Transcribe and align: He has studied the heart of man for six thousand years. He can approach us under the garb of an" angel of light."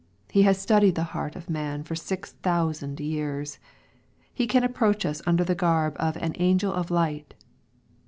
He 0.31 0.41
has 0.41 0.59
studied 0.59 0.95
the 0.95 1.03
heart 1.13 1.35
of 1.35 1.47
man 1.47 1.83
for 1.83 1.93
six 1.93 2.31
thousand 2.31 2.99
years. 2.99 3.59
He 4.33 4.47
can 4.47 4.63
approach 4.63 5.05
us 5.05 5.21
under 5.27 5.43
the 5.43 5.53
garb 5.53 5.95
of 5.99 6.17
an" 6.17 6.33
angel 6.39 6.73
of 6.73 6.89
light." 6.89 7.35